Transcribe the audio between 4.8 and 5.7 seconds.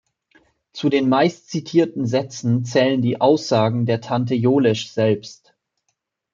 selbst.